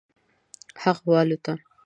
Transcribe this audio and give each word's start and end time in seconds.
هغه 0.83 1.03
والوته. 1.11 1.53